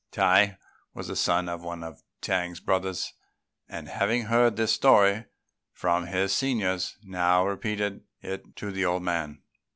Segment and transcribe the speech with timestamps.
[0.11, 0.57] Tai
[0.95, 3.13] was a son of one of T'ang's brothers,
[3.69, 5.25] and having heard this story
[5.73, 9.43] from his seniors, now repeated it to the old man.